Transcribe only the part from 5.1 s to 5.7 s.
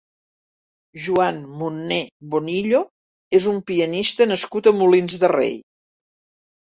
de Rei.